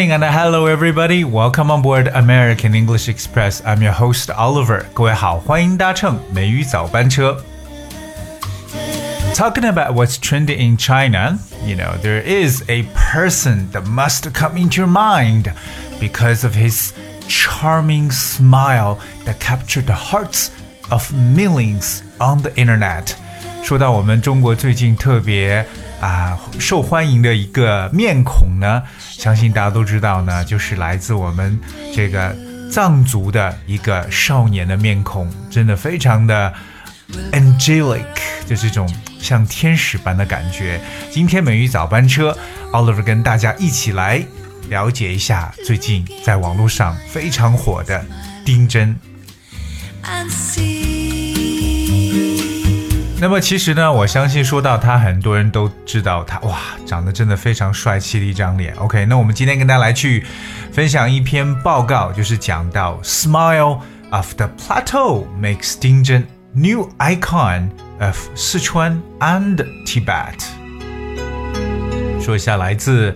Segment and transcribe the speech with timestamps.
[0.00, 1.22] morning and hello everybody.
[1.22, 3.60] Welcome on board American English Express.
[3.64, 4.86] I'm your host Oliver.
[4.94, 7.44] 各位好，欢迎搭乘美语早班车。
[9.34, 14.80] Talking about what's trending in China, you know, there is a person that must come into
[14.80, 15.52] your mind
[16.00, 16.92] because of his
[17.28, 20.48] charming smile that captured the hearts
[20.88, 23.14] of millions on the internet.
[23.63, 25.65] 说到我们中国最近特别
[26.01, 31.57] 啊受欢迎的一个面孔呢，相信大家都知道呢，就是来自我们
[31.95, 32.35] 这个
[32.69, 36.53] 藏族的一个少年的面孔，真的非常的
[37.31, 38.03] angelic，
[38.45, 40.81] 就是这种像天使般的感觉。
[41.09, 42.37] 今天美语早班车
[42.73, 44.21] ，Oliver 跟大家一起来
[44.69, 48.03] 了解一下最近在网络上非常火的
[48.43, 48.95] 丁真。
[53.21, 58.73] 那么其实呢，我相信说到他，很多人都知道他，哇，长得真的非常帅气的一张脸。
[58.77, 60.25] OK，那我们今天跟大家来去
[60.71, 70.43] 分享一篇报告，就是讲到 Smile of the Plateau makes Ding new icon of Sichuan and Tibet。
[72.19, 73.15] 说一下来自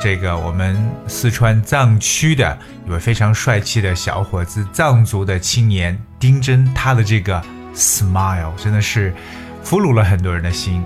[0.00, 7.42] 这个我们四川藏区的一位非常帅气的小伙子，藏族的青年丁真，他的这个。
[7.74, 9.14] Smile 真的是
[9.62, 10.84] 俘虏了很多人的心。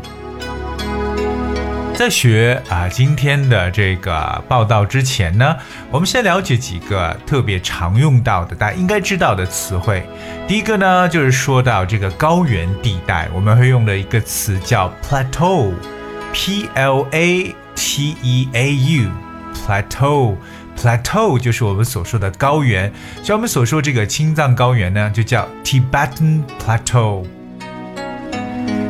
[1.95, 5.57] 在学啊今天的这个报道之前呢，
[5.91, 10.07] 我们先了解几个特别常用到的，大家应该知道的词汇。
[10.47, 20.37] 第一个呢，就是说到这个高原地带，我们会用的一个词叫 plateau，P L A T E A U，plateau。
[20.77, 22.93] Plateau 就是我们所说的高原，
[23.23, 27.25] 像我们所说这个青藏高原呢，就叫 Tibetan Plateau。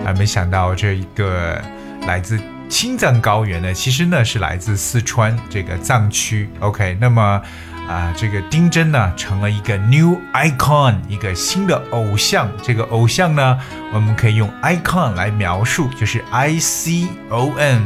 [0.05, 1.61] 啊，没想到这一个
[2.07, 2.39] 来自
[2.69, 6.49] 青藏高原呢，其实呢是来自四川这个藏区。
[6.61, 7.41] OK，那么
[7.89, 12.51] 啊，这个丁真呢成了一个 new icon，一个新的偶像。
[12.63, 13.59] 这个偶像呢，
[13.93, 17.83] 我们可以用 icon 来描述，就是 I C O N。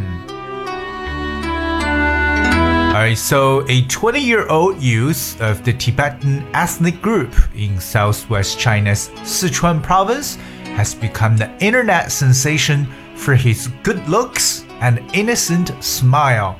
[3.00, 9.10] Alright, so a 20 year old youth of the Tibetan ethnic group in southwest China's
[9.24, 10.38] Sichuan province
[10.76, 16.56] has become the internet sensation for his good looks and innocent smile.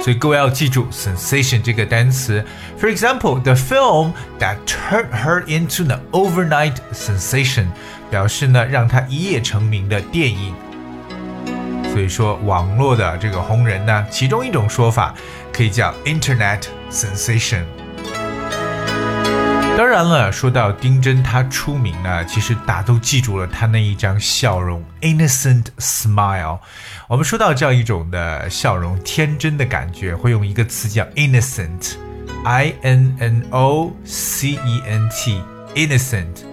[0.02, 2.44] 所以各位要记住 sensation 这个单词。
[2.78, 7.68] For example, the film that turned her into an overnight sensation，
[8.10, 10.52] 表示呢让她一夜成名的电影。
[11.92, 15.14] 所以说，网络的这个红人呢，其中一种说法
[15.52, 17.62] 可以叫 Internet sensation。
[19.77, 26.59] 当然了，说到丁真，他出名呢，其实大家都记住了他那一张笑容，innocent smile。
[27.07, 36.43] 我们说到这样一种的笑容，天真的感觉，会用一个词叫 innocent，i n n o c e n t，innocent。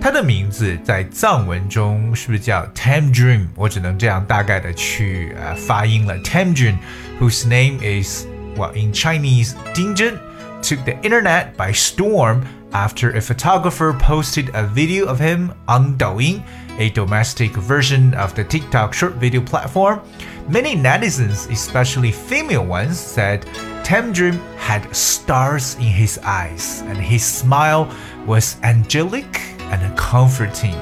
[0.00, 3.48] 他的名字在藏文中是不是叫 Tamdream？
[3.56, 8.26] 我只能这样大概的去呃发音了，Tamdream，whose name is
[8.56, 10.14] well in Chinese，丁真
[10.62, 12.42] took the internet by storm。
[12.72, 16.42] after a photographer posted a video of him on Douyin,
[16.78, 20.00] a domestic version of the TikTok short video platform.
[20.48, 23.42] Many netizens, especially female ones, said
[23.82, 27.90] Tamdrim had stars in his eyes and his smile
[28.26, 29.40] was angelic
[29.70, 30.76] and comforting.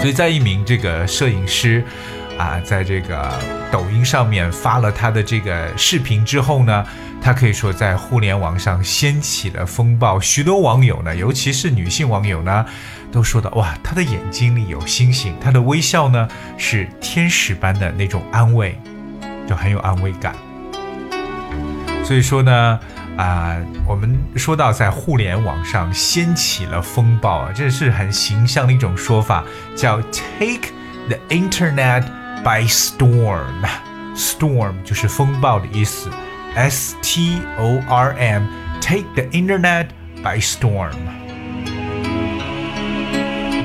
[0.00, 1.82] 所以在一名这个摄影师
[2.41, 3.31] 啊，在这个
[3.71, 6.83] 抖音上面发了他的这个视频之后呢，
[7.21, 10.19] 他可以说在互联网上掀起了风暴。
[10.19, 12.65] 许多网友呢，尤其是女性网友呢，
[13.11, 16.27] 都说到哇，他的眼睛里有星星，他的微笑呢
[16.57, 18.75] 是天使般的那种安慰，
[19.47, 20.33] 就很有安慰感。
[22.03, 22.79] 所以说呢，
[23.17, 23.55] 啊，
[23.87, 29.43] 我们说到在互联网上掀起了风暴啊，这是很形象的一种说法，
[29.75, 30.71] 叫 take。
[31.09, 32.03] the internet
[32.42, 33.64] by storm.
[34.14, 36.08] Storm 就是风暴的意思。
[36.54, 38.44] S T O R M.
[38.80, 39.88] Take the internet
[40.22, 40.92] by storm.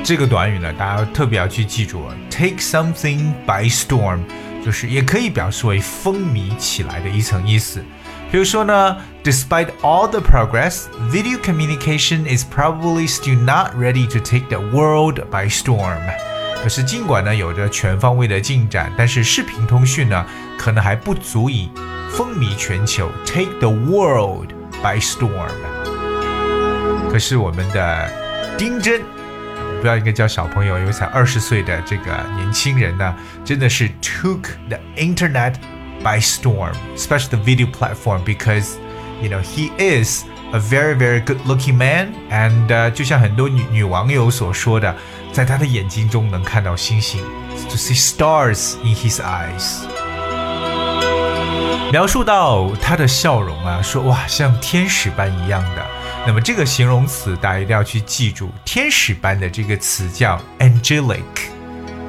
[0.04, 4.18] 这个短语呢，大家特别要去记住，take something by storm，
[4.64, 7.80] 就是也可以表示为风靡起来的一层意思。
[8.30, 15.48] 比如说呢，Despite all the progress, video communication is probably still not ready to take the world by
[15.48, 16.00] storm。
[16.63, 20.25] 可是尽管呢有着全方位的进展，但是视频通讯呢
[20.57, 21.69] 可能还不足以
[22.09, 24.49] 风靡全球，take the world
[24.83, 25.49] by storm。
[27.09, 28.11] 可是我们的
[28.57, 29.01] 丁真。
[29.79, 33.15] 不要应该叫小朋友，因为才二十岁的这个年轻人呢，
[33.45, 35.53] 真的是 took the internet
[36.01, 38.71] by storm, especially the video platform, because
[39.21, 44.95] you know he is a very very good looking man, and、就像很多女女网友所说的，
[45.31, 47.21] 在他的眼睛中能看到星星
[47.69, 49.83] ，to see stars in his eyes。
[51.91, 55.85] 描述到他的笑容啊，说哇，像天使般一样的。
[56.25, 61.21] 那么这个形容词大家一定要去记住，天使般的这个词叫 angelic。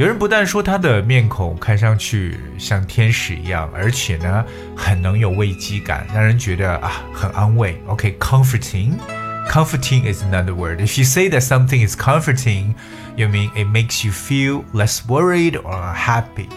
[0.00, 4.42] 有人不但说他的面孔看上去像天使一样，而且呢
[4.74, 7.78] 很能有危机感，让人觉得啊很安慰。
[7.86, 10.80] OK，comforting，comforting is another word.
[10.80, 12.76] If you say that something is comforting,
[13.14, 16.48] you mean it makes you feel less worried or happy.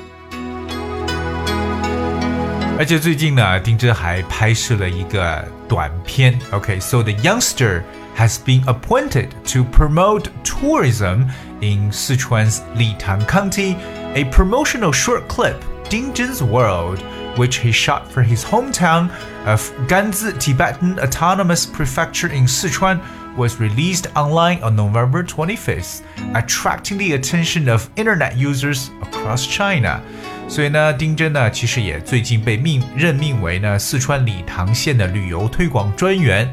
[2.79, 6.39] 而且最近呢，丁真还拍摄了一个短片。
[6.53, 7.83] Okay, so the youngster
[8.17, 11.27] has been appointed to promote tourism
[11.61, 13.77] in Sichuan's Litang County.
[14.15, 15.57] A promotional short clip,
[15.91, 17.03] Ding Zhen's World,
[17.37, 19.11] which he shot for his hometown
[19.45, 23.01] of Ganzi Tibetan Autonomous Prefecture in Sichuan,
[23.37, 26.03] was released online on November 25th,
[26.35, 30.01] attracting the attention of internet users across China.
[30.48, 36.48] 所以呢，丁真呢，其实也最近被命任命为呢四川理塘县的旅游推广专员。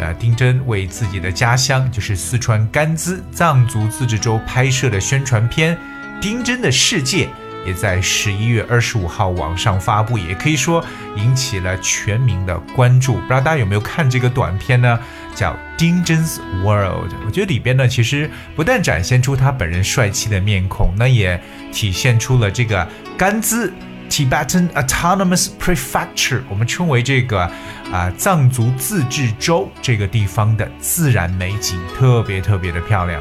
[0.00, 5.76] 呃，丁真为自己的家乡，就是四川甘孜藏族自治州拍摄的宣传片
[6.20, 7.26] 《丁真的世界》。
[7.64, 10.84] 也在十一月二十五号网上发布，也可以说
[11.16, 13.14] 引起了全民的关注。
[13.14, 14.98] 不知道大家有没有看这个短片呢？
[15.34, 17.10] 叫《丁真 's World》。
[17.26, 22.86] 我觉得里边呢，其实不但展现出他本人帅气的面孔，那也体现出了这个
[23.18, 23.68] 甘孜
[24.08, 27.50] Tibetan Autonomous Prefecture，我们称为这个
[27.90, 33.20] 啊、藏族自治州这个地方的自然美景，特别特别的漂亮。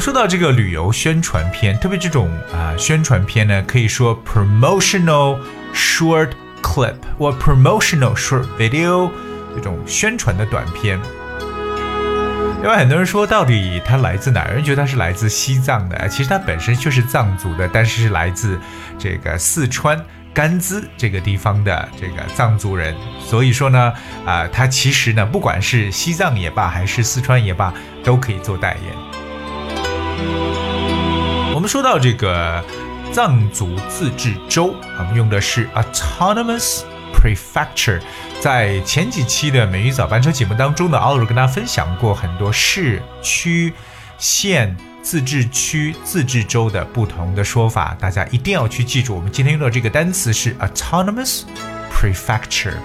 [0.00, 5.38] 说到这个旅游宣传片，特别这种啊、宣传片呢，可以说 promotional
[5.74, 6.30] short
[6.62, 9.10] clip 或 promotional short video
[9.54, 11.00] 这种宣传的短片。
[12.62, 14.54] 因为很多人说，到底他来自哪儿？
[14.54, 18.58] 人觉得他是来自西藏的，其实他本身就是藏族的，但是是来自
[18.98, 22.94] 这个四川甘孜这个地方的这个藏族人。
[23.20, 23.92] 所以说呢，
[24.26, 29.27] 啊、呃，他其实呢，不管是西藏也罢，还是四川也罢，都可以做代言。
[31.54, 32.64] 我们说到这个
[33.12, 36.82] 藏族自治州，我们用的是 autonomous
[37.12, 38.00] prefecture。
[38.40, 43.72] 在前几期的美语早班车节目当中呢，奥尔跟大家分享过很多市区、
[44.18, 49.16] 县、自治区、自治州的不同的说法，大家一定要去记住。
[49.16, 51.42] 我们今天用的这个单词是 autonomous
[51.92, 52.76] prefecture。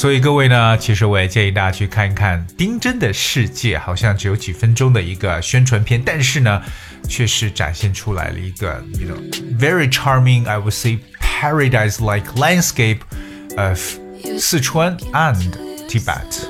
[0.00, 6.62] 所以各位呢，其实我也建议大家去看一看《丁真的世界》，好像只有几分钟的一个宣传片，但是呢，
[7.06, 13.00] 却是展现出来了一个，you know very charming, I would say paradise-like landscape
[13.58, 13.78] of
[14.38, 15.52] 四川 and
[15.86, 16.46] Tibet.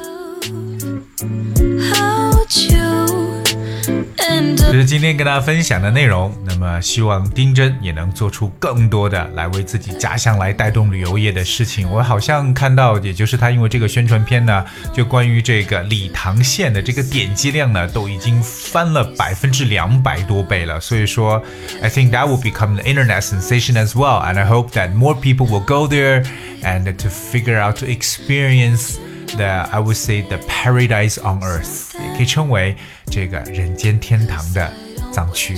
[4.71, 6.33] 这是今天跟大家分享的内容。
[6.45, 11.91] 那么，希望丁真也能做出更多的来为自己家乡来带动旅游业的事情。
[11.91, 20.79] 我好像看到，也就是他因为这个宣传片呢，就关于这个理塘县的这个点击量呢，都已经翻了百分之两百多倍了。
[20.79, 21.43] 所以说
[21.83, 24.23] ，I think that will become the internet sensation as well.
[24.23, 26.25] And I hope that more people will go there
[26.62, 29.00] and to figure out to experience.
[29.38, 32.75] the I would say the paradise on earth，也可以称为
[33.10, 34.72] 这个人间天堂的
[35.12, 35.58] 藏区。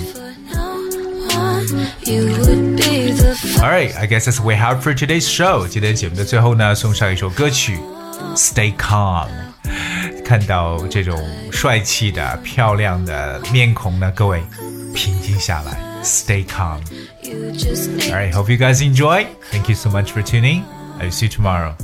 [3.60, 5.67] Alright, I guess that's what we have for today's show。
[5.67, 7.77] 今天节目的最后呢，送上一首歌曲《
[8.36, 9.27] Stay Calm》。
[10.24, 11.17] 看到这种
[11.51, 14.41] 帅气的、漂亮的面孔呢，各位
[14.94, 19.25] 平静下来，Stay calm。Alright, hope you guys enjoy.
[19.51, 20.63] Thank you so much for tuning.
[21.00, 21.75] I'll see you tomorrow.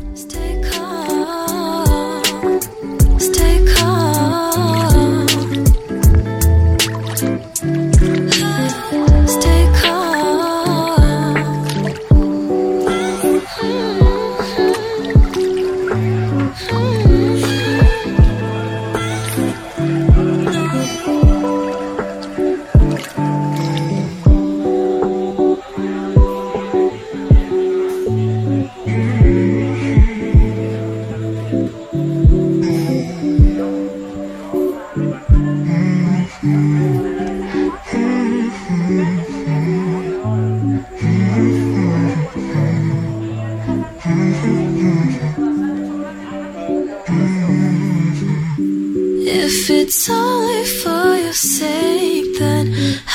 [49.89, 52.65] It's only for your sake, then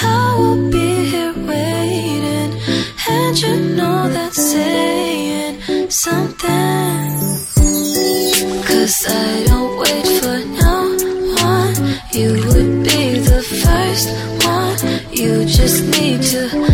[0.02, 2.52] I will be here waiting.
[3.08, 7.10] And you know that's saying something.
[8.70, 10.78] Cause I don't wait for no
[11.52, 11.76] one.
[12.12, 14.08] You would be the first
[14.44, 14.80] one.
[15.12, 16.73] You just need to